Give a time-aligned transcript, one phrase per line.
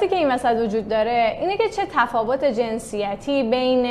[0.00, 3.86] سوالاتی که این وسط وجود داره اینه که چه تفاوت جنسیتی بین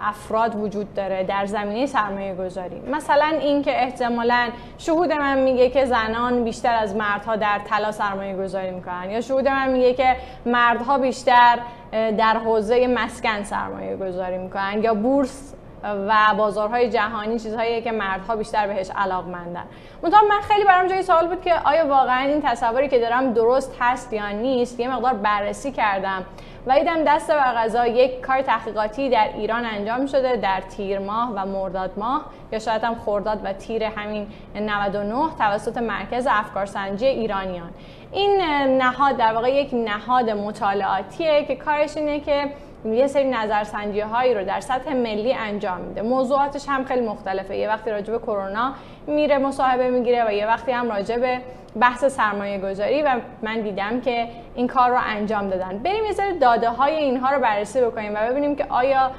[0.00, 2.80] افراد وجود داره در زمینه سرمایه گذاری.
[2.90, 4.48] مثلا اینکه احتمالا
[4.78, 9.48] شهود من میگه که زنان بیشتر از مردها در طلا سرمایه گذاری می‌کنن یا شهود
[9.48, 10.16] من میگه که
[10.46, 11.58] مردها بیشتر
[11.92, 18.66] در حوزه مسکن سرمایه گذاری می‌کنن یا بورس و بازارهای جهانی چیزهایی که مردها بیشتر
[18.66, 19.64] بهش علاقمندن.
[20.02, 23.76] منتها من خیلی برام جای سوال بود که آیا واقعا این تصوری که دارم درست
[23.80, 26.24] هست یا نیست یه مقدار بررسی کردم
[26.66, 31.32] و دیدم دست بر غذا یک کار تحقیقاتی در ایران انجام شده در تیر ماه
[31.34, 37.70] و مرداد ماه یا شاید هم خرداد و تیر همین 99 توسط مرکز افکارسنجی ایرانیان.
[38.12, 38.40] این
[38.76, 42.52] نهاد در واقع یک نهاد مطالعاتیه که کارش اینه که
[42.84, 46.02] یه سری نظرسنجی هایی رو در سطح ملی انجام میده.
[46.02, 47.56] موضوعاتش هم خیلی مختلفه.
[47.56, 48.72] یه وقتی راجع کرونا
[49.06, 51.38] میره مصاحبه می‌گیره و یه وقتی هم راجع
[51.80, 55.78] بحث سرمایه گذاری و من دیدم که این کار رو انجام دادن.
[55.78, 59.10] بریم یه سری داده های اینها رو بررسی بکنیم و ببینیم که آیا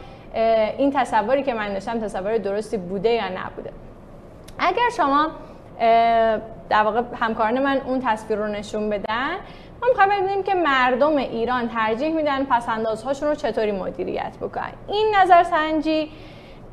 [0.78, 3.72] این تصوری که من داشتم تصور درستی بوده یا نبوده.
[4.60, 5.28] اگر شما
[6.70, 9.36] در واقع همکاران من اون تصویر رو نشون بدن
[9.82, 14.74] ما می‌خوایم ببینیم که مردم ایران ترجیح میدن پسندازهاشون رو چطوری مدیریت بکنن.
[14.88, 16.12] این نظرسنجی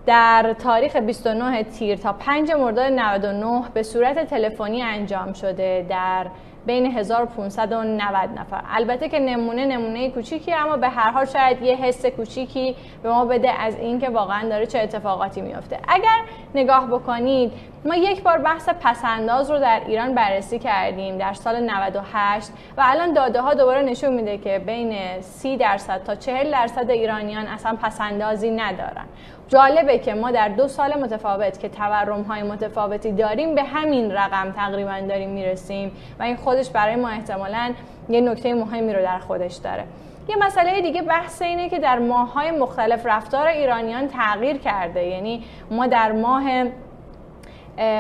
[0.07, 6.27] در تاریخ 29 تیر تا 5 مرداد 99 به صورت تلفنی انجام شده در
[6.67, 8.63] بین 1590 نفر.
[8.71, 13.25] البته که نمونه نمونه کوچیکی اما به هر حال شاید یه حس کوچیکی به ما
[13.25, 16.19] بده از اینکه واقعا داره چه اتفاقاتی میفته اگر
[16.55, 17.53] نگاه بکنید
[17.85, 23.13] ما یک بار بحث پسنداز رو در ایران بررسی کردیم در سال 98 و الان
[23.13, 28.51] داده ها دوباره نشون میده که بین 30 درصد تا 40 درصد ایرانیان اصلا پسندازی
[28.51, 29.05] ندارن.
[29.49, 34.53] جالبه که ما در دو سال متفاوت که تورم های متفاوتی داریم به همین رقم
[34.57, 37.73] تقریبا داریم می‌رسیم و این خودش برای ما احتمالا
[38.09, 39.85] یه نکته مهمی رو در خودش داره.
[40.29, 41.99] یه مسئله دیگه بحث اینه که در
[42.35, 45.07] های مختلف رفتار ایرانیان تغییر کرده.
[45.07, 46.43] یعنی ما در ماه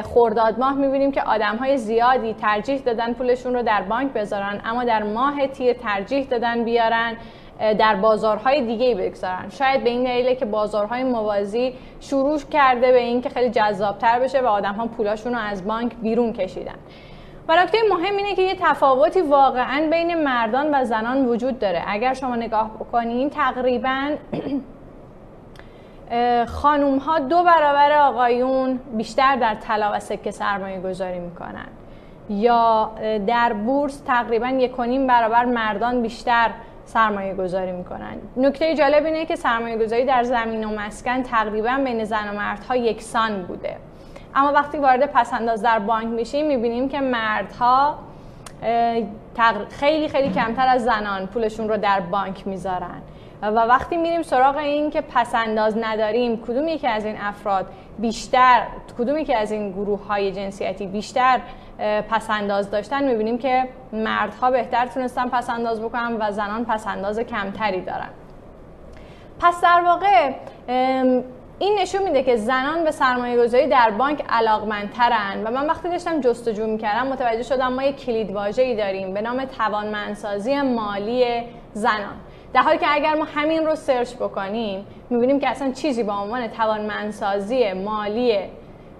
[0.03, 4.85] خورداد ماه می‌بینیم که آدم های زیادی ترجیح دادن پولشون رو در بانک بذارن اما
[4.85, 7.17] در ماه تیر ترجیح دادن بیارن.
[7.59, 9.49] در بازارهای دیگه بگذارن.
[9.51, 14.47] شاید به این دلیله که بازارهای موازی شروع کرده به اینکه خیلی جذابتر بشه و
[14.47, 16.75] آدم ها پولاشون رو از بانک بیرون کشیدن.
[17.49, 21.83] و نکته مهم اینه که یه تفاوتی واقعا بین مردان و زنان وجود داره.
[21.87, 24.11] اگر شما نگاه بکنین تقریبا
[26.63, 31.69] خانوم ها دو برابر آقایون بیشتر در طلا و سکه سرمایه گذاری می‌کنن.
[32.31, 32.91] یا
[33.27, 34.77] در بورس تقریبا یک
[35.09, 36.51] برابر مردان بیشتر
[36.89, 38.17] سرمایه گذاری می‌کنن.
[38.37, 42.77] نکته جالب اینه که سرمایه گذاری در زمین و مسکن تقریبا بین زن و مردها
[42.77, 43.77] یکسان بوده.
[44.35, 47.99] اما وقتی وارد پسنداز در بانک میشیم می‌بینیم که مردها
[49.71, 53.03] خیلی خیلی کمتر از زنان پولشون رو در بانک می‌ذارن.
[53.43, 57.67] و وقتی میریم سراغ این که پسنداز نداریم کدوم یکی از این افراد
[57.99, 58.63] بیشتر
[58.99, 61.41] کدوم یکی از این گروه های جنسیتی بیشتر
[62.11, 68.09] پسنداز داشتن می‌بینیم که مردها بهتر تونستن پسنداز بکنن و زنان پسنداز کمتری دارن.
[69.41, 70.33] پس در واقع
[71.59, 76.21] این نشون میده که زنان به سرمایه گذاری در بانک علاقمندترن و من وقتی داشتم
[76.21, 82.17] جستجو می‌کردم متوجه شدم ما یک کلید ای داریم به نام توانمندسازی مالی زنان.
[82.55, 86.49] در حالی که اگر ما همین رو سرچ بکنیم می‌بینیم که اصلا چیزی با عنوان
[86.49, 88.39] توانمندسازی مالی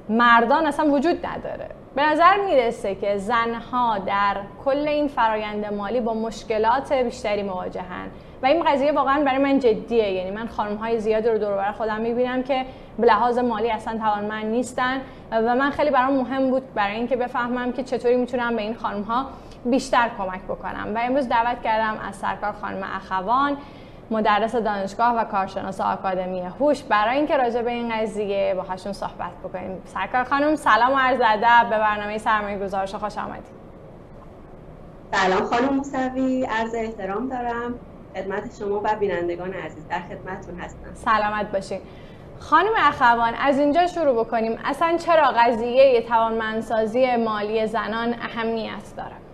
[0.09, 1.69] مردان اصلا وجود نداره.
[1.99, 8.07] به نظر می‌رسه که زنها در کل این فرایند مالی با مشکلات بیشتری مواجهن.
[8.43, 10.13] و این قضیه واقعا برای من جدیه.
[10.13, 12.65] یعنی من خانم های زیادی رو دور بر خودم می‌بینم که
[12.99, 15.01] به لحاظ مالی اصلا توانمند نیستن.
[15.33, 19.03] و من خیلی برام مهم بود برای اینکه بفهمم که چطوری می‌تونم به این خانم
[19.03, 19.27] ها
[19.65, 20.93] بیشتر کمک بکنم.
[20.95, 23.57] و امروز دعوت کردم از سرکار خانم اخوان.
[24.11, 26.83] مدرس دانشگاه و کارشناس آکادمی هوش.
[26.83, 29.83] برای اینکه راجع به این قضیه باهاشون صحبت بکنیم.
[29.85, 31.71] سرکار خانم سلام و عرض ادب.
[31.71, 33.59] به برنامه سرمایه گزارش خوش آمدید.
[35.13, 36.45] سلام خانم موسوی.
[36.45, 37.75] عرض احترام دارم.
[38.15, 39.89] خدمت شما و بینندگان عزیز.
[39.89, 40.95] در خدمتتون هستم.
[40.95, 41.81] سلامت باشین.
[42.39, 44.59] خانم اخوان از اینجا شروع بکنیم.
[44.65, 49.28] اصلا چرا قضیه توانمندسازی مالی زنان اهمیت داره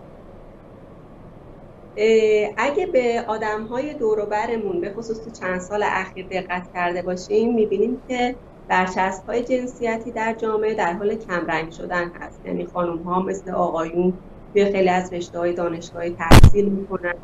[2.56, 8.02] اگه به آدم های دوروبرمون به خصوص تو چند سال اخیر دقت کرده باشیم می‌بینیم
[8.08, 12.44] که برچسب های جنسیتی در جامعه در حال کمرنگ شدن هست.
[12.44, 14.20] یعنی خانم ها مثل آقایون
[14.52, 17.14] توی خیلی از رشته های دانشگاهی تحصیل می‌کنن.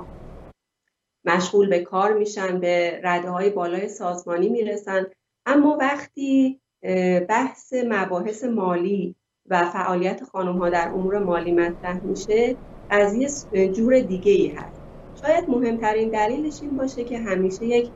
[1.24, 5.06] مشغول به کار میشن به رده های بالای سازمانی می‌رسن.
[5.46, 6.60] اما وقتی
[7.28, 12.58] بحث مباحث مالی و فعالیت خانم ها در امور مالی مطرح میشه
[12.90, 13.28] از یه
[13.72, 14.82] جور دیگه ای هست.
[15.14, 17.94] شاید مهمترین دلیلش این باشه که همیشه یک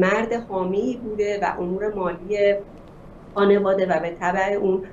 [0.00, 2.38] مرد حامی بوده و امور مالی
[3.34, 4.88] خانواده و به طبع اون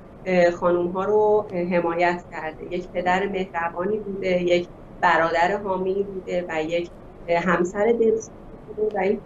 [0.54, 2.64] خانوم ها رو حمایت کرده.
[2.74, 4.70] یک پدر مهربانی بوده یک
[5.02, 6.92] برادر حامی بوده و یک
[7.28, 8.32] همسر دلسوز
[8.66, 9.22] بوده و این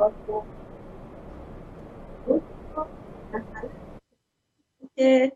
[4.97, 5.33] که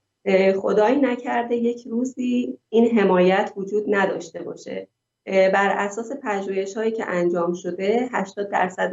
[0.56, 4.88] خدایی نکرده یک روزی این حمایت وجود نداشته باشه.
[5.26, 8.93] بر اساس پژوهش هایی که انجام شده 80 درصد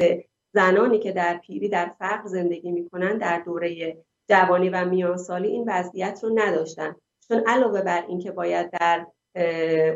[0.54, 3.98] زنانی که در پیری در فقر زندگی می‌کنن در دوره
[4.30, 6.96] جوانی و میانسالی این وضعیت رو نداشتن.
[7.28, 9.08] چون علاوه بر اینکه باید در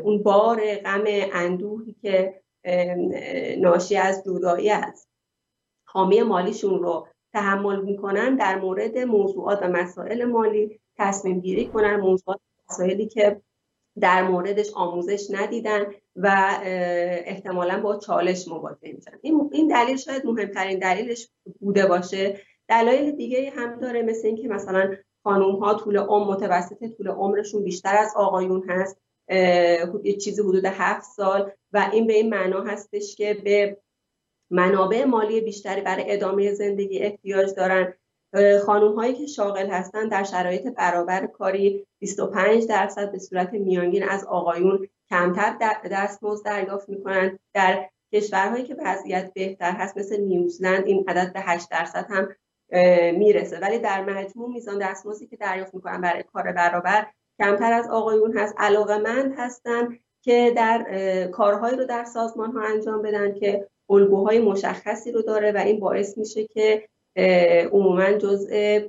[0.02, 2.42] اون بار غم اندوهی که
[3.58, 5.08] ناشی از جدایی است
[5.88, 12.40] حامی مالیشون رو تحمل می‌کنن در مورد موضوعات و مسائل مالی تصمیم گیری کنن موضوعات
[12.70, 13.40] مسائلی که
[14.00, 15.84] در موردش آموزش ندیدن
[16.16, 16.58] و
[17.24, 19.18] احتمالا با چالش مواجه میشن.
[19.52, 21.28] این دلیل شاید مهمترین دلیلش
[21.60, 22.40] بوده باشه.
[22.68, 27.96] دلایل دیگه هم داره مثل اینکه مثلا خانوم ها طول عمر متوسط طول عمرشون بیشتر
[27.96, 29.00] از آقایون هست.
[30.04, 33.78] یه چیزی حدود هفت سال و این به این معنا هستش که به
[34.50, 37.94] منابع مالی بیشتری برای ادامه زندگی احتیاج دارن.
[38.66, 44.24] خانوم هایی که شاغل هستن در شرایط برابر کاری 25 درصد به صورت میانگین از
[44.24, 45.56] آقایون کمتر
[45.90, 47.38] دستمزد دریافت می‌کنن.
[47.54, 52.28] در کشورهایی که وضعیت بهتر هست مثل نیوزلند این عدد به 8 درصد هم
[53.18, 53.58] می‌رسه.
[53.58, 57.06] ولی در مجموع میزان دستمزدی که دریافت می‌کنن برای کار برابر
[57.38, 58.54] کمتر از آقایون هست.
[58.58, 60.86] علاقه مند هستن که در
[61.32, 66.18] کارهایی رو در سازمان ها انجام بدن که الگوهای مشخصی رو داره و این باعث
[66.18, 66.88] میشه که
[67.72, 68.80] عموما جزء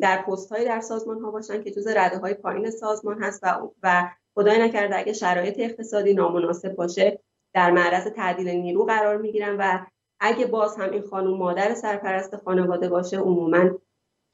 [0.00, 3.68] در پست های در سازمان ها باشن که جزء رده های پایین سازمان هست و,
[3.82, 7.20] و خدای نکرده اگه شرایط اقتصادی نامناسب باشه
[7.54, 9.86] در معرض تعدیل نیرو قرار می‌گیرن و
[10.20, 13.70] اگه باز هم این خانم مادر سرپرست خانواده باشه عموما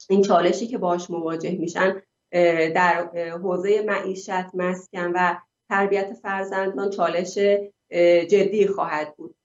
[0.09, 2.01] این چالشی که باش مواجه میشن
[2.75, 3.09] در
[3.43, 5.35] حوزه معیشت مسکن و
[5.69, 7.37] تربیت فرزندان چالش
[8.29, 9.35] جدی خواهد بود.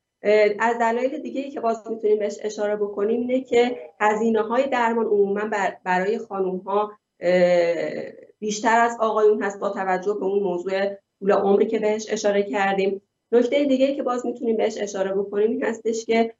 [0.59, 5.07] از دلایل دیگه ای که باز می‌تونیم بهش اشاره بکنیم اینه که هزینه های درمان
[5.07, 5.41] عموما
[5.85, 6.93] برای خانوم ها
[8.39, 13.03] بیشتر از آقایون هست با توجه به اون موضوع طول عمری که بهش اشاره کردیم.
[13.33, 16.35] نکته دیگه ای که باز می‌تونیم بهش اشاره بکنیم این هستش که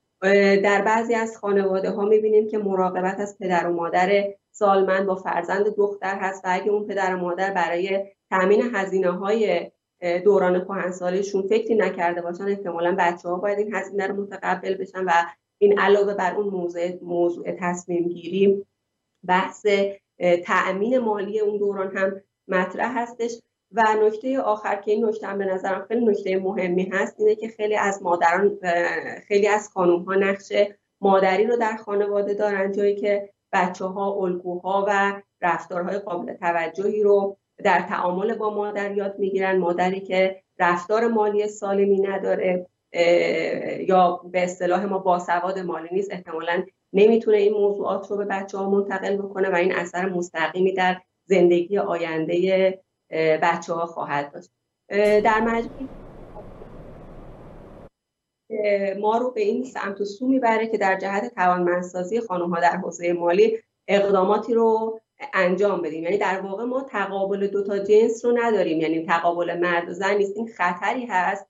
[0.63, 5.77] در بعضی از خانواده ها می‌بینیم که مراقبت از پدر و مادر سالمند با فرزند
[5.77, 9.71] دختر هست و اگه اون پدر و مادر برای تامین هزینه های
[10.01, 15.11] دوران کهنسالیشون فکری نکرده باشن احتمالا بچه ها باید این هزینه رو متقبل بشن و
[15.59, 18.67] این علاوه بر اون موضوع, موضوع تصمیم گیری
[19.25, 19.67] بحث
[20.45, 23.41] تأمین مالی اون دوران هم مطرح هستش.
[23.73, 27.49] و نکته آخر که این نکته هم به نظرم خیلی نکته مهمی هست اینه که
[27.49, 28.59] خیلی از مادران
[29.29, 30.53] خیلی از خانوم ها نقش
[31.01, 37.37] مادری رو در خانواده دارن جایی که بچه ها الگوها و رفتارهای قابل توجهی رو
[37.65, 39.57] در تعامل با مادر یاد می‌گیرن.
[39.57, 42.67] مادری که رفتار مالی سالمی نداره
[43.81, 48.71] یا به اصطلاح ما باسواد مالی نیست احتمالا نمی‌تونه این موضوعات رو به بچه ها
[48.71, 52.79] منتقل بکنه و این اثر مستقیمی در زندگی آینده
[53.43, 54.51] بچه ها خواهد داشت.
[55.23, 55.89] در مجموع
[59.01, 62.77] ما رو به این سمت و سو می‌بره که در جهت توانمندسازی خانم ها در
[62.77, 63.59] حوزه مالی
[63.89, 65.01] اقداماتی رو
[65.35, 66.03] انجام بدیم.
[66.03, 68.81] یعنی در واقع ما تقابل دوتا جنس رو نداریم.
[68.81, 70.37] یعنی تقابل مرد و زن نیست.
[70.37, 71.47] این خطری هست.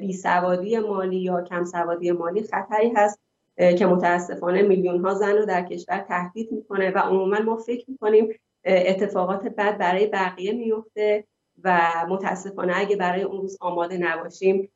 [0.00, 3.20] بی سوادی مالی یا کم سوادی مالی خطری هست
[3.56, 8.28] که متاسفانه میلیون ها زن رو در کشور تهدید می‌کنه و عموما ما فکر می‌کنیم
[8.64, 11.24] اتفاقات بد برای بقیه میفته
[11.64, 14.72] و متاسفانه اگه برای اون روز آماده نباشیم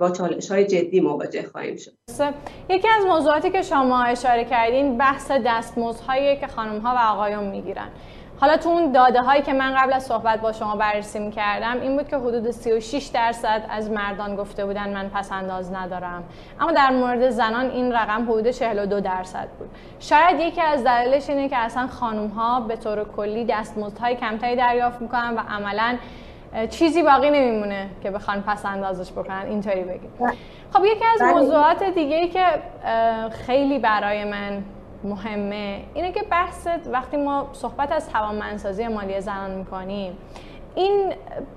[0.00, 1.92] با چالش های جدی مواجه خواهیم شد.
[2.68, 7.88] یکی از موضوعاتی که شما اشاره کردین بحث دستمزدهایی که خانم ها و آقایون می‌گیرن.
[8.40, 11.96] حالا تو اون داده هایی که من قبل از صحبت با شما بررسی کردم این
[11.96, 16.24] بود که حدود 36 درصد از مردان گفته بودن من پس انداز ندارم.
[16.60, 19.68] اما در مورد زنان این رقم حدود 42 درصد بود.
[20.00, 25.02] شاید یکی از دلایلش اینه که اصلا خانم ها به طور کلی دستمزدهای کمتری دریافت
[25.02, 25.96] می‌کنن و عملا
[26.70, 30.10] چیزی باقی نمیمونه که بخوان پس اندازش بکنن اینطوری بگیم
[30.72, 31.32] خب یکی از بله.
[31.32, 32.44] موضوعات دیگه ای که
[33.30, 34.62] خیلی برای من
[35.04, 40.16] مهمه اینه که بحث وقتی ما صحبت از توانمندسازی مالی زنان می‌کنیم
[40.76, 41.12] این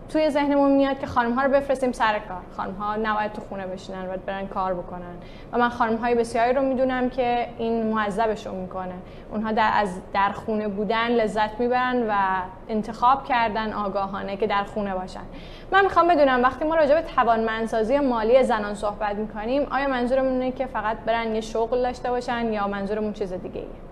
[0.10, 2.42] توی ذهنمون میاد که خانم ها رو بفرستیم سر کار.
[2.58, 5.16] خانم ها نباید تو خونه بشینن و برن کار بکنن.
[5.52, 8.94] و من خانم های بسیاری رو می‌دونم که این معذبشون می‌کنه.
[9.32, 12.14] اونها در از در خونه بودن لذت می‌برن و
[12.70, 15.24] انتخاب کردن آگاهانه که در خونه باشن.
[15.72, 20.52] من می‌خوام بدونم وقتی ما راجع به توانمندسازی مالی زنان صحبت می‌کنیم آیا منظورمون اینه
[20.52, 23.89] که فقط برن یه شغل داشته باشن یا منظورمون چیز دیگه ایه؟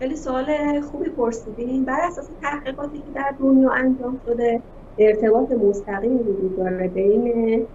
[0.00, 1.84] خیلی سوال خوبی پرسیدین.
[1.84, 4.62] بر اساس تحقیقاتی که در دنیا انجام شده
[4.98, 7.66] ارتباط مستقیم وجود داره بین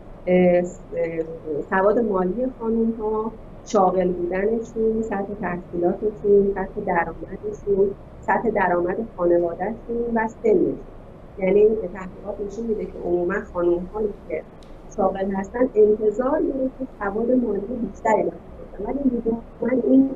[1.70, 10.86] سواد مالی خانم ها شاغل بودنشون سطح تحصیلاتشون سطح درآمدشون سطح درآمد خانوادهشون و سنشون.
[11.38, 14.46] یعنی تحقیقات نشون میده که عموما خانم هایی که
[14.96, 18.84] شاغل هستن انتظار داره که سواد مالی بیشتری داشته باشن.
[18.84, 19.22] ولی
[19.62, 20.16] من این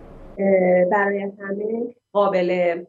[0.92, 2.82] برای همه قابل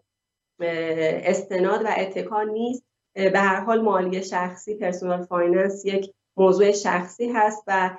[0.60, 2.84] استناد و اتکا نیست.
[3.14, 7.96] به هر حال مالی شخصی personal finance یک موضوع شخصی هست و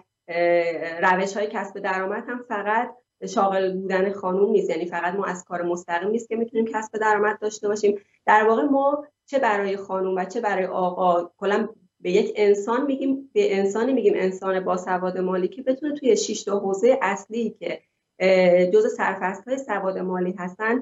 [1.01, 2.96] روش های کسب درآمد هم فقط
[3.28, 4.70] شاغل بودن خانوم نیست.
[4.70, 8.00] یعنی فقط ما از کار مستقیم نیست که می‌تونیم کسب درآمد داشته باشیم.
[8.25, 13.30] در واقع ما چه برای خانوم و چه برای آقا کلا به یک انسان میگیم
[13.34, 17.82] به انسانی میگیم انسان با سواد مالی که بتونه توی شش تا حوزه اصلی که
[18.74, 20.82] جزء سرفصل های سواد مالی هستن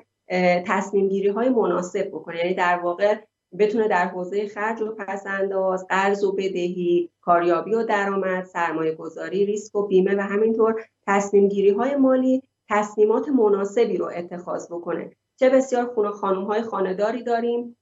[0.65, 2.37] تصمیم گیری های مناسب بکنه.
[2.37, 3.15] یعنی در واقع
[3.59, 9.75] بتونه در حوزه خرج و پسنداز قرض و بدهی کاریابی و درآمد سرمایه گذاری ریسک
[9.75, 15.11] و بیمه و همینطور تصمیم گیری های مالی تصمیمات مناسبی رو اتخاذ بکنه.
[15.39, 17.77] چه بسیار خونه خانم های خانداری داریم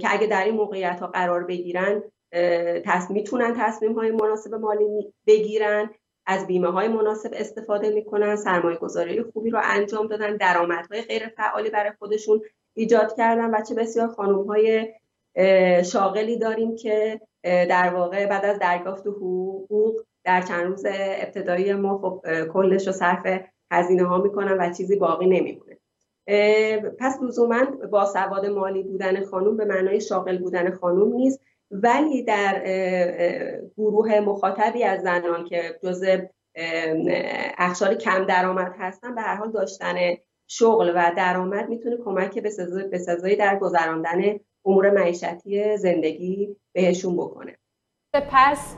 [0.00, 2.02] که اگه در این موقعیت ها قرار بگیرن
[2.84, 5.90] تصمیم می‌تونن تصمیم های مناسب مالی بگیرن.
[6.26, 11.70] از بیمه های مناسب استفاده می‌کنن سرمایه گذاری خوبی رو انجام دادن درآمدهای غیر فعالی
[11.70, 12.40] برای خودشون
[12.74, 14.88] ایجاد کردن و چه بسیار خانوم های
[15.84, 22.44] شاغلی داریم که در واقع بعد از دریافت حقوق در چند روز ابتدایی ما خب
[22.52, 25.78] کلش رو صرف هزینه ها می‌کنن و چیزی باقی نمیمونه.
[26.98, 31.40] پس لزوما با سواد مالی بودن خانوم به معنای شاغل بودن خانوم نیست.
[31.72, 32.62] ولی در
[33.76, 36.18] گروه مخاطبی از زنان که جزء
[37.58, 39.94] اخشار کم درآمد هستن به هر حال داشتن
[40.46, 42.38] شغل و درآمد می‌تونه کمک
[42.90, 47.56] به سزایی در گذراندن امور معیشتی زندگی بهشون بکنه.
[48.30, 48.76] پس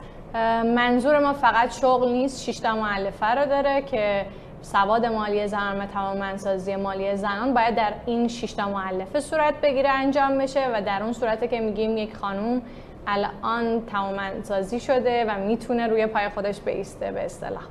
[0.65, 4.25] منظور ما فقط شغل نیست شیشتا معلفه رو داره که
[4.61, 10.37] سواد مالی زنان و توانمندسازی مالی زنان باید در این شیشتا معلفه صورت بگیره انجام
[10.37, 12.61] بشه و در اون صورته که میگیم یک خانوم
[13.07, 17.63] الان توانمندسازی شده و می‌تونه روی پای خودش بیسته به اصطلاح.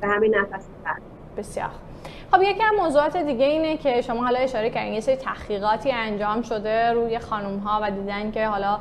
[0.00, 0.66] به همین نفس
[1.36, 1.70] بسیار.
[2.32, 6.42] خب یکی از موضوعات دیگه اینه که شما حالا اشاره کردین یه سری تحقیقاتی انجام
[6.42, 8.78] شده روی خانم ها و دیدن که حالا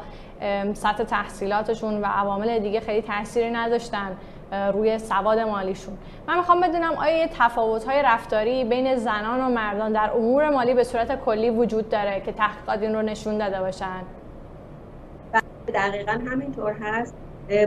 [0.74, 4.18] سطح تحصیلاتشون و عوامل دیگه خیلی تاثیری نداشتن.
[4.74, 5.98] روی سواد مالیشون.
[6.28, 10.74] من می‌خوام بدونم آیا یه تفاوت های رفتاری بین زنان و مردان در امور مالی
[10.74, 14.02] به صورت کلی وجود داره که تحقیقات این رو نشون داده باشن؟
[15.74, 17.16] دقیقا همینطور هست.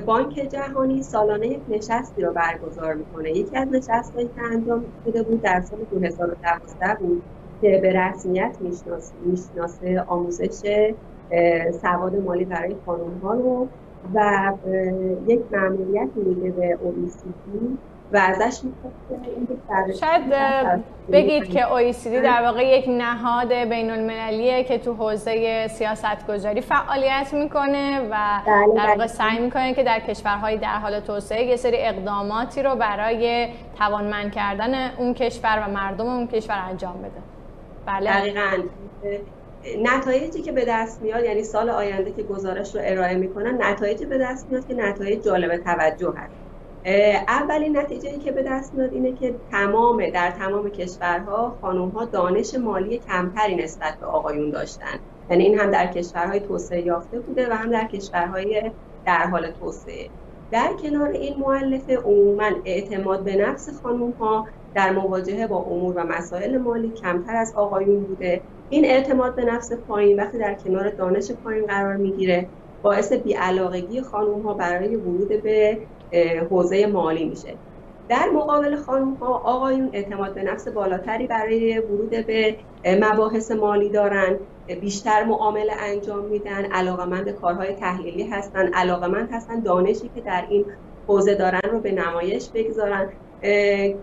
[0.07, 3.31] بانک جهانی سالانه یک نشستی رو برگزار می‌کنه.
[3.31, 7.23] یکی از نشستهایی که انجام شده بود در سال 2012 بود
[7.61, 8.57] که به رسمیت
[9.21, 10.51] می‌شناسه آموزش
[11.83, 13.69] سواد مالی برای خانم ها رو.
[14.15, 14.53] و
[15.27, 17.79] یک معمولیت میده به OECD
[18.13, 18.61] و ازش
[20.01, 20.23] شاید
[21.13, 27.35] بگید که OECD در واقع یک نهاد بین المللیه که تو حوزه سیاست گذاری فعالیت
[27.35, 29.07] می‌کنه و بله، در واقع بله.
[29.07, 33.49] سعی می‌کنه که در کشورهای در حال توسعه یه سری اقداماتی رو برای
[33.79, 37.23] توانمند کردن اون کشور و مردم اون کشور انجام بده.
[37.87, 38.63] بله؟ دقیقاً.
[39.83, 44.19] نتایجی که به دست میاد یعنی سال آینده که گزارش رو ارائه می‌کنن نتایجی به
[44.19, 46.39] دست میاد که نتایج جالب توجه هست.
[47.29, 52.55] اولین نتیجه که به دست میاد اینه که تمام در تمام کشورها خانم ها دانش
[52.55, 54.99] مالی کمتری نسبت به آقایون داشتن.
[55.31, 58.73] یعنی این هم در کشورهای توسعه یافته بوده و هم در کشورهای
[59.05, 60.11] در حال توسعه.
[60.51, 66.05] در کنار این معلفه عموما اعتماد به نفس خانم ها در مواجهه با امور و
[66.05, 68.49] مسائل مالی کمتر از آقایون بوده.
[68.69, 74.43] این اعتماد به نفس پایین وقتی در کنار دانش پایین قرار می‌گیره باعث بیعلاقگی خانوم
[74.43, 75.89] ها برای ورود به
[76.51, 77.59] حوزه مالی میشه.
[78.09, 84.41] در مقابل خانوم ها آقایون اعتماد به نفس بالاتری برای ورود به مباحث مالی دارن
[84.81, 90.65] بیشتر معامله انجام میدن علاقمند کارهای تحلیلی هستن علاقمند هستن دانشی که در این
[91.07, 93.13] حوزه دارن رو به نمایش بگذارن.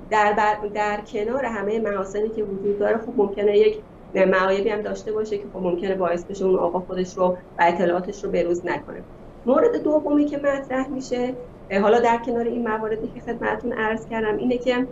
[0.09, 0.33] در,
[0.73, 3.83] در کنار همه محاسنی که وجود داره خب ممکنه یک
[4.17, 8.23] معایبی هم داشته باشه که خب ممکنه باعث بشه اون آقا خودش رو و اطلاعاتش
[8.23, 9.03] رو بروز نکنه.
[9.45, 11.33] مورد دومی که مطرح میشه
[11.81, 14.87] حالا در کنار این مواردی که خدمتتون عرض کردم اینه که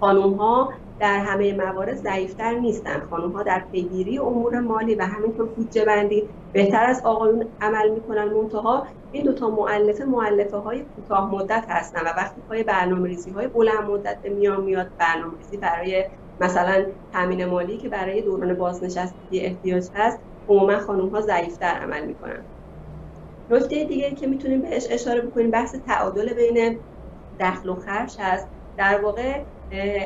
[0.00, 3.00] خانوم ها در همه موارد ضعیفتر نیستن.
[3.10, 8.24] خانم ها در پیگیری امور مالی و همینطور بودجه بندی بهتر از آقایون عمل می‌کنن.
[8.24, 13.30] منتها این دو تا مؤلفه مؤلفه های کوتاه مدت هستن و وقتی پای برنامه ریزی
[13.30, 16.04] های بلند مدت میان میاد برنامه ریزی برای
[16.40, 20.18] مثلا تامین مالی که برای دوران بازنشستگی احتیاج هست
[20.48, 22.46] عموما خانم ها ضعیفتر عمل می‌کنن.
[23.48, 26.80] نکته دیگه که می‌تونیم بهش اشاره بکنیم بحث تعادل بین
[27.40, 28.48] دخل و خرج هست.
[28.76, 29.44] در واقع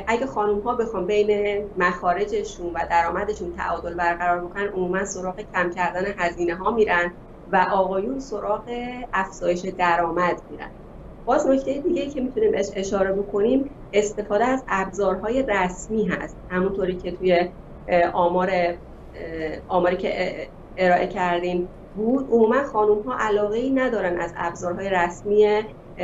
[0.09, 1.31] اگه خانم ها بخوام بین
[1.77, 8.19] مخارجشون و درآمدشون تعادل برقرار بکنن عموما سراغ کم کردن هزینه ها میرن و آقایون
[8.19, 8.71] سراغ
[9.13, 10.84] افزایش درآمد میرن.
[11.25, 16.37] باز نکته دیگه که می‌تونیم اشاره بکنیم استفاده از ابزارهای رسمی هست.
[16.51, 17.49] همونطوری که توی
[18.13, 18.51] آمار
[19.69, 22.29] آماری که ارائه کردیم بود.
[22.31, 25.63] عموما خانم ها علاقه ای ندارن از ابزارهای رسمی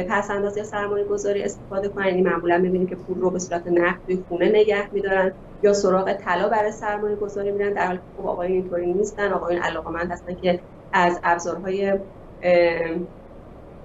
[0.08, 2.06] پس انداز یا سرمایه گذاری استفاده کنن.
[2.06, 6.12] یعنی معمولا می‌بینیم که پول رو به صورت نقد توی خونه نگه میدارن یا سراغ
[6.12, 7.72] طلا برای سرمایه گذاری میرن.
[7.72, 9.32] در حالی که خب آقایون اینطوری نیستن.
[9.32, 10.60] آقایون علاقمند هستن که
[10.92, 11.98] از ابزارهای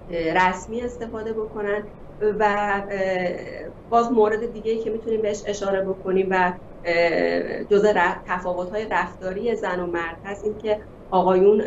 [0.09, 1.87] رسمی استفاده بکنن
[2.19, 2.83] و
[3.89, 6.53] باز مورد دیگه که می‌تونیم بهش اشاره بکنیم و
[7.69, 7.93] جزء
[8.27, 11.63] تفاوت های رفتاری زن و مرد هست این که آقایون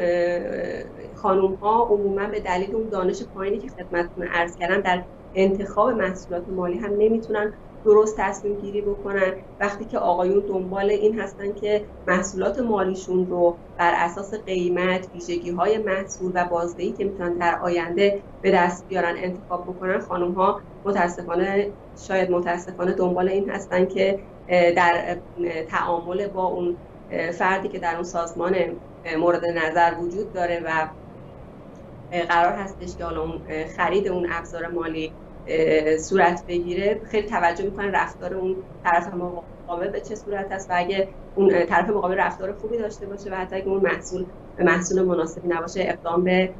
[1.16, 5.04] خانوم ها عموما به دلیل اون دانش پایینی که خدمتتون عرض کردم در
[5.34, 7.52] انتخاب محصولات مالی هم نمی‌تونن
[7.84, 9.32] درست تصمیم گیری بکنن.
[9.60, 15.78] وقتی که آقایون دنبال این هستن که محصولات مالیشون رو بر اساس قیمت، ویژگی های
[15.78, 21.74] محصول و بازدهی که می‌تونن در آینده به دست بیارن انتخاب بکنن خانم ها متاسفانه
[21.96, 24.20] شاید متاسفانه دنبال این هستن که
[24.76, 25.20] در
[25.68, 26.78] تعامل با اون
[27.32, 28.56] فردی که در اون سازمان
[29.18, 30.88] مورد نظر وجود داره و
[32.10, 35.16] قرار هستش که حالا اون خرید اون ابزار مالی
[35.98, 37.00] صورت بگیره.
[37.04, 41.90] خیلی توجه می‌کنن رفتار اون طرف مقابل به چه صورت است و اگه اون طرف
[41.90, 44.26] مقابل رفتار خوبی داشته باشه و حتی اگه اون محصول
[44.58, 46.54] محصول مناسبی نباشه اقدام به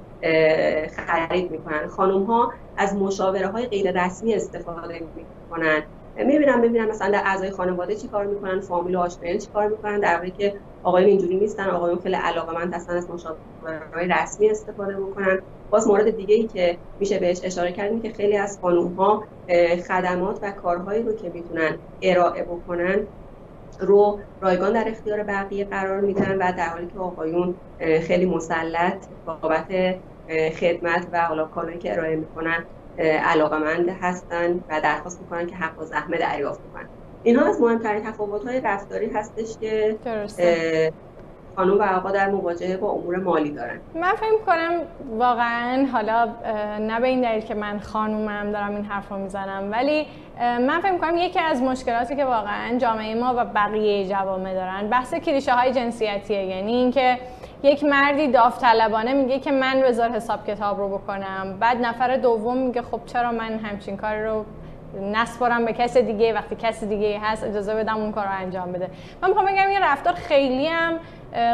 [0.97, 1.87] خرید می‌کنن.
[1.87, 5.83] خانم ها از مشاوره های غیر رسمی استفاده می‌کنن.
[6.17, 10.01] می‌بینم ببینم مثلا در اعضای خانواده چی کار می‌کنن فامیل و آشنایان چی کار می‌کنن
[10.01, 15.41] در حالی که آقایون اینجوری نیستن آقایون خیلی علاقمند هستن از مشاورهای رسمی استفاده بکنن.
[15.71, 19.29] باز مورد دیگه ای که میشه بهش اشاره کردیم که خیلی از خانوم ها
[19.89, 23.09] خدمات و کارهایی رو که می‌تونن ارائه بکنن
[23.79, 29.69] رو رایگان در اختیار بقیه قرار میدن و در حالی که آقایون خیلی مسلط بابت
[30.61, 32.67] خدمت و حالا کارهایی که ارائه می‌کنن
[32.99, 36.89] علاقمند هستن و درخواست می‌کنن که حق و زحمه دریافت کنن
[37.23, 40.01] اینها از مهمترین تفاوت های رفتاری هستش که
[41.59, 43.81] خانم و آقا در مواجهه با امور مالی دارن.
[43.95, 44.73] من فکر کنم
[45.19, 46.29] واقعا حالا
[46.81, 50.07] نه به این دلیل که من خانومم دارم این حرف رو می‌زنم ولی
[50.41, 55.15] من فکر کنم یکی از مشکلاتی که واقعا جامعه ما و بقیه جوامع دارن بحث
[55.15, 56.45] کلیشه های جنسیتیه.
[56.45, 57.19] یعنی اینکه
[57.63, 62.83] یک مردی داوطلبانه میگه که من بذار حساب کتاب رو بکنم بعد نفر دوم میگه
[62.83, 64.45] خب چرا من همچین کار رو
[65.13, 68.91] نسپارم به کس دیگه وقتی کسی دیگه هست اجازه بدم اون کار رو انجام بده.
[69.23, 70.93] من می‌خوام بگم این رفتار خیلی هم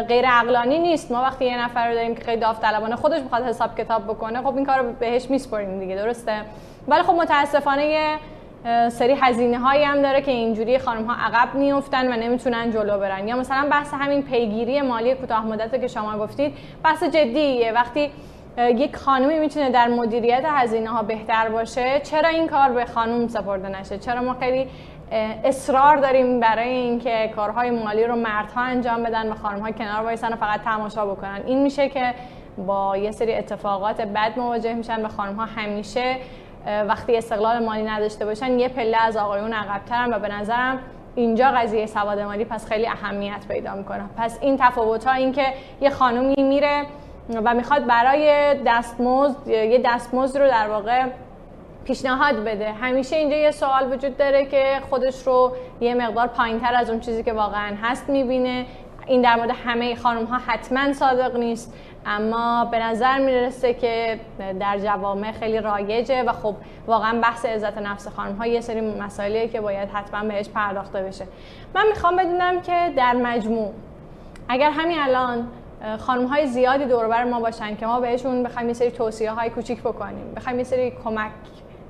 [0.09, 1.13] غیر عقلانی نیست.
[1.13, 4.57] ما وقتی یه نفر رو داریم که خیلی داوطلبانه خودش می‌خواد حساب کتاب بکنه خب
[4.57, 6.33] این کار رو بهش میسپاریم دیگه درسته؟
[6.89, 8.19] ولی خب متاسفانه یه
[8.89, 13.29] سری هزینه هایی هم داره که اینجوری خانم ها عقب میفتن و نمی‌تونن جلو برن.
[13.29, 17.73] یا مثلا بحث همین پیگیری مالی کوتاه مدت که شما گفتید بحث جدیه.
[17.73, 18.11] وقتی
[18.59, 23.69] یک خانمی می‌تونه در مدیریت هزینه ها بهتر باشه چرا این کار به خانم سپرده
[23.69, 24.69] نشه؟ چرا ما خیلی
[25.45, 30.37] اصرار داریم برای اینکه کارهای مالی رو مردها انجام بدن و خانم‌ها کنار وایسن و
[30.37, 31.41] فقط تماشا بکنن.
[31.47, 32.15] این میشه که
[32.67, 36.17] با یه سری اتفاقات بد مواجه میشن و خانم‌ها همیشه
[36.89, 40.79] وقتی استقلال مالی نداشته باشن یه پله از آقایون عقبترن و به نظرم
[41.15, 44.05] اینجا قضیه سواد مالی پس خیلی اهمیت پیدا می‌کنه.
[44.19, 45.45] پس این تفاوت ها این که
[45.81, 46.83] یه خانومی میره
[47.45, 51.05] و می‌خواد برای دستمزد یه دستمزد رو در واقع
[51.85, 52.73] پیشنهاد بده.
[52.73, 57.23] همیشه اینجا یه سوال وجود داره که خودش رو یه مقدار پایینتر از اون چیزی
[57.23, 58.67] که واقعا هست می‌بینه.
[59.07, 61.75] این در مورد همه خانم ها حتما صادق نیست
[62.07, 64.21] اما به نظر می‌رسه که
[64.61, 66.55] در جوامع خیلی رایجه و خب
[66.87, 71.27] واقعا بحث عزت نفس خانم ها یه سری مسائلیه که باید حتما بهش پرداخته بشه.
[71.75, 73.73] من می‌خوام بدونم که در مجموع
[74.49, 75.49] اگر همین الان
[75.99, 79.81] خانم های زیادی دور ما باشن که ما بهشون بخوایم یه سری توصیه های کوچیک
[79.81, 81.31] بکنیم بخوایم یه سری کمک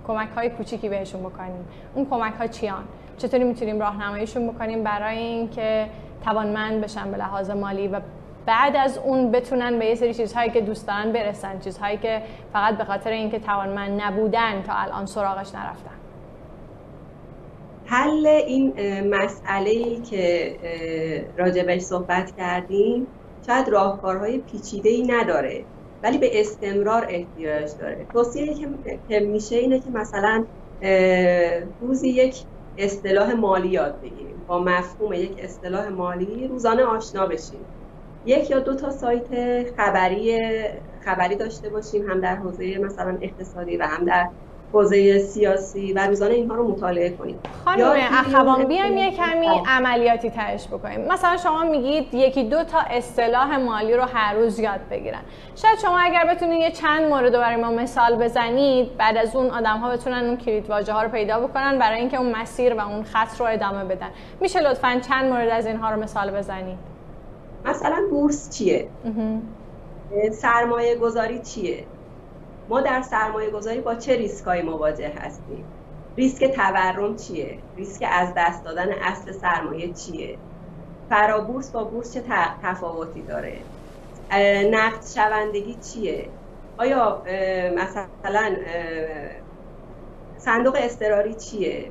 [0.07, 1.65] کمک های کوچیکی بهشون بکنیم.
[1.95, 2.85] اون کمک ها چیان؟
[3.19, 5.87] چطوری می‌تونیم راهنماییشون بکنیم برای اینکه
[6.25, 8.01] توانمند بشن به لحاظ مالی و
[8.47, 12.79] بعد از اون بتونن به یه سری چیزهایی که دوست دارن برسن چیزهایی که فقط
[12.79, 15.91] به خاطر اینکه توانمند نبودن تا الان سراغش نرفتن.
[17.87, 18.73] حل این
[19.15, 20.57] مسئله ای که
[21.37, 23.07] راجبش صحبت کردیم
[23.47, 25.65] شاید راهکارهای پیچیده ای نداره.
[26.05, 28.09] ولی به استمرار احتیاج داره.
[28.13, 28.55] توصیه
[29.09, 30.47] که میشه اینه که مثلا
[31.81, 34.45] روزی یک اصطلاح مالی یاد بگیریم.
[34.47, 37.67] با مفهوم یک اصطلاح مالی روزانه آشنا بشیم.
[38.25, 39.29] یک یا دو تا سایت
[39.77, 40.41] خبری
[41.05, 44.31] خبری داشته باشیم هم در حوزه مثلا اقتصادی و هم در
[44.75, 47.39] حوزه سیاسی و روزانه اینها رو مطالعه کنیم.
[47.65, 51.01] خانم اخوان بیایم یه کمی عملیاتی تهش بکنیم.
[51.01, 55.21] مثلا شما میگید یکی دو تا اصطلاح مالی رو هر روز یاد بگیرن.
[55.57, 59.51] شاید شما اگر بتونید یه چند مورد رو برای ما مثال بزنید بعد از اون
[59.51, 62.81] آدم ها بتونن اون کلید واژه ها رو پیدا بکنن برای اینکه اون مسیر و
[62.89, 64.11] اون خط رو ادامه بدن.
[64.41, 66.79] میشه لطفا چند مورد از اینها رو مثال بزنید؟
[67.65, 68.89] مثلا بورس چیه؟
[70.33, 71.85] سرمایه گذاری چیه؟
[72.69, 75.65] ما در سرمایه گذاری با چه ریسکایی مواجه هستیم؟
[76.17, 80.39] ریسک تورم چیه؟ ریسک از دست دادن اصل سرمایه چیه؟
[81.11, 82.23] فرابورس با بورس چه
[82.63, 83.57] تفاوتی داره؟
[84.71, 86.29] نقد شوندگی چیه؟
[86.77, 87.23] آیا
[87.77, 88.57] مثلا
[90.37, 91.91] صندوق استراری چیه؟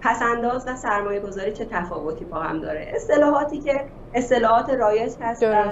[0.00, 5.70] پسنداز و سرمایه گذاری چه تفاوتی با هم داره؟ اصطلاحاتی که اصطلاحات رایج هستن.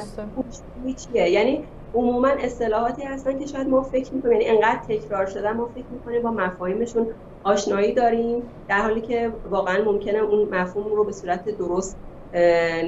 [0.97, 1.65] چیه؟ یعنی
[1.97, 6.23] عموما اصطلاحاتی هستن که شاید ما فکر می‌کنیم یعنی انقدر تکرار شدن ما فکر می‌کنیم
[6.23, 11.99] با مفاهیمشون آشنایی داریم در حالی که واقعا ممکنه اون مفهوم رو به صورت درست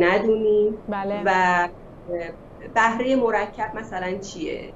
[0.00, 0.78] ندونیم.
[0.88, 1.22] بله.
[1.26, 1.68] و
[2.74, 4.74] بهره مرکب مثلا چیه؟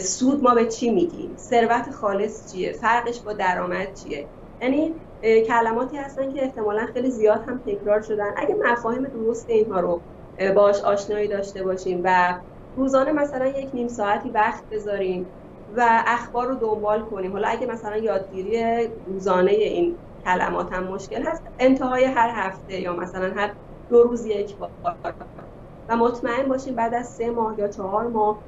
[0.00, 4.30] سود ما به چی میگیم ثروت خالص چیه؟ فرقش با درآمد چیه؟
[4.62, 8.34] یعنی کلماتی هستن که احتمالا خیلی زیاد هم تکرار شدن.
[8.36, 10.04] اگه مفاهیم درست اینها رو
[10.54, 12.40] باش آشنایی داشته باشیم و
[12.78, 15.32] روزانه مثلا یک نیم ساعتی وقت بذاریم
[15.68, 17.32] و اخبار رو دنبال کنیم.
[17.32, 23.32] حالا اگه مثلا یادگیری روزانه این کلمات هم مشکل هست انتهای هر هفته یا مثلا
[23.36, 23.54] هر
[23.90, 24.72] دو روز یک بار.
[25.88, 28.44] و مطمئن باشیم بعد از سه ماه یا چهار ماه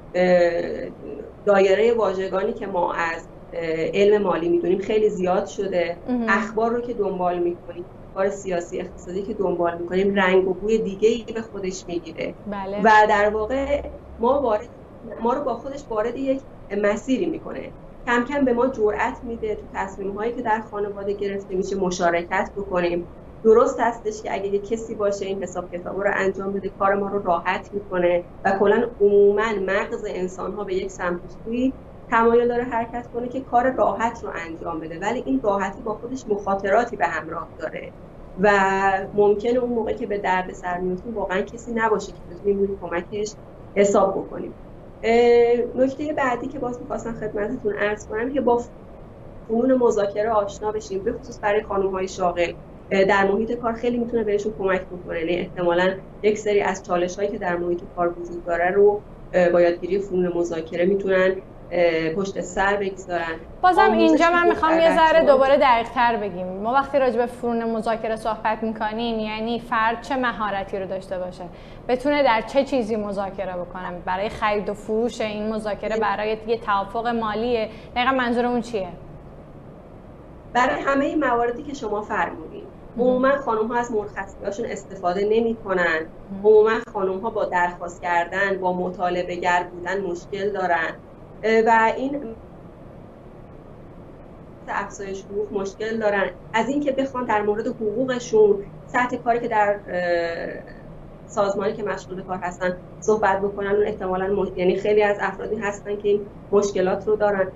[1.45, 3.29] دایره واژگانی که ما از
[3.93, 6.01] علم مالی می‌دونیم خیلی زیاد شده.
[6.27, 11.09] اخبار رو که دنبال می‌کنیم کار سیاسی اقتصادی که دنبال می‌کنیم رنگ و بوی دیگه
[11.09, 12.35] ای به خودش می‌گیره.
[12.45, 12.81] بله.
[12.81, 14.69] و در واقع ما وارد
[15.21, 17.73] ما رو با خودش وارد یک مسیری می‌کنه.
[18.07, 22.51] کم کم به ما جرأت میده تو تصمیم هایی که در خانواده گرفته میشه مشارکت
[22.55, 23.09] بکنیم.
[23.43, 27.07] درست هستش که اگه یه کسی باشه این حساب کتاب رو انجام بده کار ما
[27.09, 31.21] رو راحت می‌کنه و کلا عموما مغز انسان ها به یک سمت
[32.09, 34.99] تمایل داره حرکت کنه که کار راحت رو انجام بده.
[34.99, 37.93] ولی این راحتی با خودش مخاطراتی به همراه داره
[38.37, 38.49] و
[39.13, 43.35] ممکنه اون موقع که به درد سر میفتیم واقعا کسی نباشه که بتونیم کمکش
[43.75, 44.55] حساب بکنیم.
[45.75, 48.63] نکته بعدی که باز می‌خواستم خدمتتون ارز کنم که با
[49.47, 52.53] فنون مذاکره آشنا بشیم به خصوص برای خانم های شاغل
[52.89, 55.19] در محیط کار خیلی می‌تونه بهشون کمک بکنه.
[55.19, 59.03] یعنی احتمالا یک سری از چالش هایی که در محیط کار وجود داره رو
[59.53, 61.41] با یادگیری فنون مذاکره می‌تونن
[62.15, 63.35] پشت سر بگذارن.
[63.61, 66.47] بازم اینجا من می‌خوام یه ذره دوباره دقیق تر بگیم.
[66.47, 71.43] ما وقتی راجع به فرون مذاکره صحبت می‌کنیم یعنی فرد چه مهارتی رو داشته باشه؟
[71.87, 77.07] بتونه در چه چیزی مذاکره بکنم برای خرید و فروش این مذاکره برای یه توافق
[77.07, 77.69] مالیه.
[77.95, 78.87] دقیقا منظور اون چیه؟
[80.53, 82.63] برای همه این مواردی که شما فرمودین.
[82.97, 85.99] عموما خانم ها از مرخصی استفاده نمی کنن
[86.43, 90.93] عموما خانم ها با درخواست کردن با مطالبه گر بودن مشکل دارن.
[91.43, 92.35] و این
[94.67, 96.29] افزایش حقوق مشکل دارن.
[96.53, 99.79] از اینکه بخوان در مورد حقوقشون سطح کاری که در
[101.25, 106.09] سازمانی که مشغول کار هستن صحبت بکنن اون احتمالا یعنی خیلی از افرادی هستن که
[106.09, 107.51] این مشکلات رو دارن.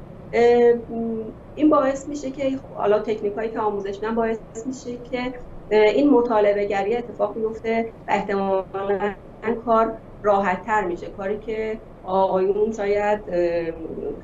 [1.53, 5.33] این باعث میشه که حالا تکنیک هایی که آموزش میدن باعث میشه که
[5.71, 9.15] این مطالبه گری اتفاق میفته و احتمالا
[9.65, 11.09] کار راحت تر میشه.
[11.09, 13.21] کاری که آقایون شاید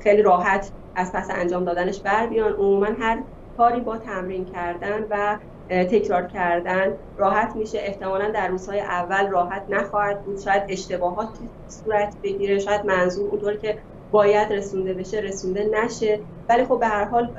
[0.02, 2.52] خیلی راحت از پس انجام دادنش بر بیان.
[2.52, 3.22] عموما هر
[3.56, 7.78] کاری با تمرین کردن و تکرار کردن راحت میشه.
[7.78, 10.40] احتمالا در روزهای اول راحت نخواهد بود.
[10.40, 13.78] شاید اشتباهات صورت بگیره شاید منظور اونطور که
[14.10, 16.20] باید رسونده بشه رسونده نشه.
[16.48, 17.34] ولی خب به هر حال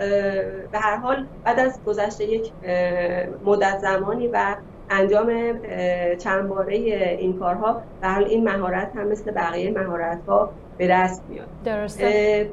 [0.71, 2.53] به هر حال بعد از گذشته یک
[3.45, 4.56] مدت زمانی و
[4.89, 5.59] انجام
[6.17, 6.75] چند باره
[7.19, 11.47] این کارها به حال این مهارت هم مثل بقیه مهارت ها به دست میاد.
[11.65, 12.49] درسته.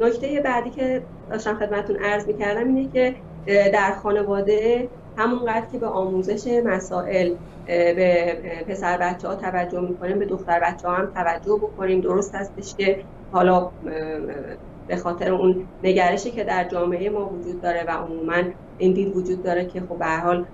[0.00, 3.14] نکته بعدی که داشتم خدمتون عرض می‌کردم اینه که
[3.46, 7.34] در خانواده همونقدر که به آموزش مسائل
[7.66, 8.36] به
[8.68, 13.04] پسر بچه ها توجه می‌کنیم به دختر بچه ها هم توجه بکنیم درست هستش که
[13.32, 13.70] حالا
[14.88, 18.42] به خاطر اون نگرشی که در جامعه ما وجود داره و عموما
[18.78, 20.44] این دید وجود داره که خب به حال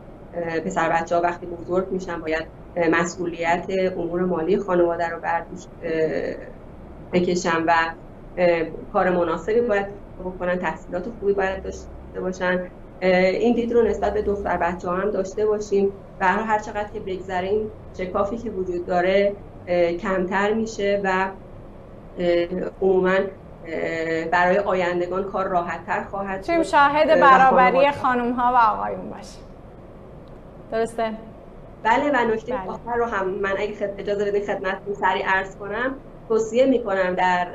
[0.64, 3.66] پسر بچه ها وقتی بزرگ میشن باید مسئولیت
[3.96, 5.64] امور مالی خانواده رو بر دوش
[7.12, 7.72] بکشن و
[8.92, 9.86] کار مناسبی باید
[10.18, 12.70] بکنن تحصیلات خوبی باید داشته باشن.
[13.02, 15.92] این دید رو نسبت به دختر بچه ها هم داشته باشیم.
[16.20, 19.36] و هر چقدر که بگذریم شکافی که وجود داره
[20.00, 21.30] کمتر میشه و
[22.80, 23.18] عموما
[24.32, 26.62] برای آیندگان کار راحتتر خواهد شد.
[26.62, 29.42] شاهد برابری خانم ها و آقایون باشیم.
[30.70, 31.18] درسته؟
[31.82, 32.70] بله و نکته بله.
[32.70, 33.94] آخر رو هم من اگه خد...
[33.98, 37.48] اجازه بدین خدمتتون سریع عرض کنم توصیه می‌کنم در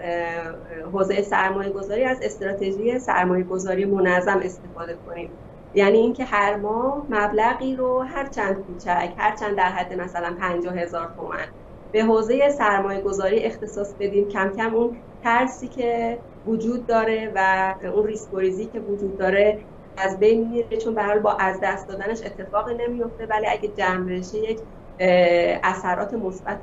[0.93, 5.39] حوزه سرمایه گذاری از استراتژی سرمایه گذاری منظم استفاده کنیم
[5.74, 10.78] یعنی اینکه هر ماه مبلغی رو هر چند کوچک هر چند در حد مثلا 50
[10.78, 11.48] هزار تومن
[11.91, 18.08] به حوزه سرمایه گذاری اختصاص بدیم کم کم اون ترسی که وجود داره و اون
[18.08, 19.65] ریسک که وجود داره
[20.00, 23.26] از بین میره چون به با از دست دادنش اتفاق نمیفته.
[23.26, 24.60] ولی اگه جمع بشه یک
[25.64, 26.60] اثرات مثبت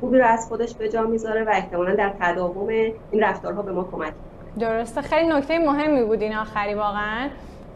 [0.00, 3.88] خوبی رو از خودش به جا می‌ذاره و احتمالا در تداوم این رفتارها به ما
[3.92, 4.12] کمک
[4.58, 5.02] درسته.
[5.02, 7.28] خیلی نکته مهمی بود این آخری واقعا.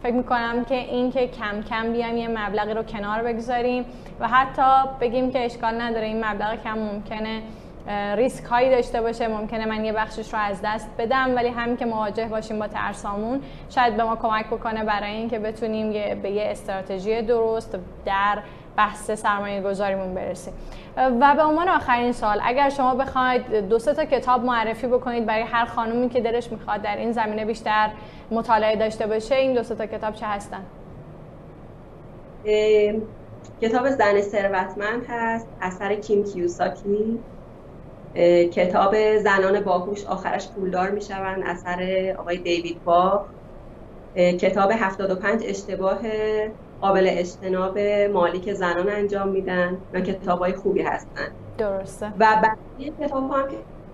[0.03, 3.85] فکر می‌کنم که این که کم کم بیایم یه مبلغی رو کنار بگذاریم
[4.19, 7.41] و حتی بگیم که اشکال نداره این مبلغ کم ممکنه.
[7.87, 9.27] ریسک هایی داشته باشه.
[9.27, 13.41] ممکنه من یه بخشش رو از دست بدم ولی همین که مواجه باشیم با ترسامون
[13.69, 15.91] شاید به ما کمک بکنه برای اینکه بتونیم
[16.21, 18.39] به یه استراتژی درست در
[18.77, 20.53] بحث سرمایه گذاریمون برسیم
[20.97, 25.43] و به عنوان آخرین سال اگر شما بخواید دو سه تا کتاب معرفی بکنید برای
[25.43, 27.89] هر خانومی که دلش می‌خواد در این زمینه بیشتر
[28.31, 30.61] مطالعه داشته باشه این دو سه تا کتاب چه هستن؟
[33.61, 37.19] کتاب زن ثروتمند هست اثر کیم کیوساکی.
[38.53, 41.43] کتاب زنان باهوش آخرش پولدار می‌شوند.
[41.45, 43.25] اثر آقای دیوید با.
[44.15, 45.99] کتاب 75 اشتباه
[46.81, 47.79] قابل اجتناب
[48.13, 51.27] مالی که زنان انجام میدن و کتاب های خوبی هستن.
[51.57, 52.13] درسته.
[52.19, 53.47] و بقیه کتاب هم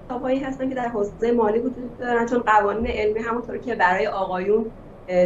[0.08, 4.71] کتابایی هستن که در حوزه مالی وجود دارن چون قوانین علمی همونطور که برای آقایون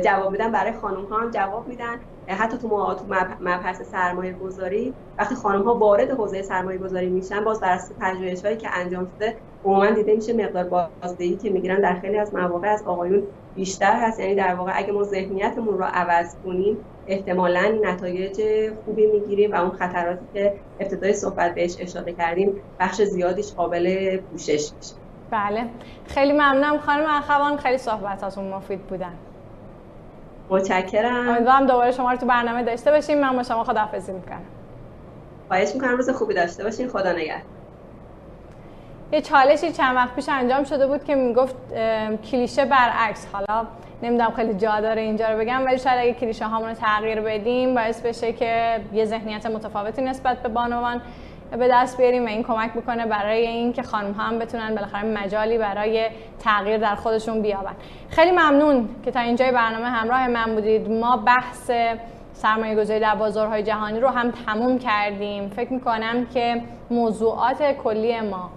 [0.03, 1.99] جواب میدن برای خانم ها هم جواب میدن.
[2.27, 2.97] حتی تو
[3.41, 8.45] مبحث سرمایه گذاری وقتی خانم ها وارد حوزه سرمایه گذاری میشن باز بر اساس پژوهش
[8.45, 10.63] هایی که انجام شده عموما دیده میشه مقدار
[11.01, 13.23] بازدهی که می‌گیرن در خیلی از مواقع از آقایون
[13.55, 14.19] بیشتر هست.
[14.19, 18.41] یعنی در واقع اگه ما ذهنیتمون رو عوض کنیم احتمالا نتایج
[18.85, 24.73] خوبی می‌گیریم و اون خطراتی که ابتدای صحبت بهش اشاره کردیم بخش زیادیش قابل پوشش
[24.77, 24.95] میشه.
[25.31, 25.65] بله.
[26.05, 27.57] خیلی ممنونم خانم اخوان.
[27.57, 29.19] خیلی صحبتاتون مفید بودن.
[30.51, 31.29] متشکرم.
[31.29, 33.21] امیدوارم دوباره شما رو تو برنامه داشته باشیم.
[33.21, 34.41] من با شما خداحافظی می‌کنم.
[35.47, 36.87] خواهش می‌کنم روز خوبی داشته باشین.
[36.87, 37.41] خدا نگهدار.
[39.11, 41.55] یه چالشی چند وقت پیش انجام شده بود که می‌گفت
[42.31, 43.27] کلیشه برعکس.
[43.33, 43.65] حالا
[44.03, 47.75] نمی‌دونم خیلی جا داره اینجا رو بگم ولی شاید اگه کلیشه هامون رو تغییر بدیم
[47.75, 51.01] باعث بشه که یه ذهنیت متفاوتی نسبت به بانوان
[51.57, 56.07] به دست بیاریم و این کمک بکنه برای اینکه خانم هم بتونن بالاخره مجالی برای
[56.39, 57.75] تغییر در خودشون بیابن.
[58.09, 60.91] خیلی ممنون که تا اینجای برنامه همراه من بودید.
[60.91, 61.71] ما بحث
[62.33, 65.49] سرمایه گذاری در بازارهای جهانی رو هم تموم کردیم.
[65.49, 68.49] فکر می‌کنم که موضوعات کلی ما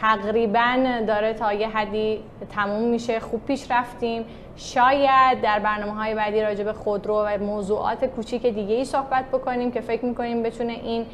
[0.00, 2.20] تقریبا داره تا یه حدی
[2.54, 3.20] تموم میشه.
[3.20, 4.24] خوب پیش رفتیم.
[4.56, 9.70] شاید در برنامه های بعدی راجع به خودرو و موضوعات کوچیک دیگه ای صحبت بکنیم
[9.70, 11.06] که فکر می‌کنیم بتونه این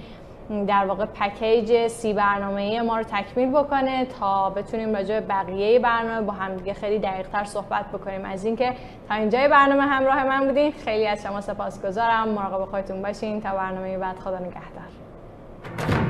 [0.66, 6.26] در واقع پکیج سی برنامه ما رو تکمیل بکنه تا بتونیم راجع به بقیه برنامه
[6.26, 8.24] با همدیگه خیلی دقیق تر صحبت بکنیم.
[8.24, 8.72] از اینکه
[9.08, 10.72] تا اینجای برنامه همراه من بودین.
[10.72, 12.28] خیلی از شما سپاسگزارم.
[12.28, 13.40] مراقب خودتون باشین.
[13.40, 16.01] تا برنامه بعد خدا نگهدار.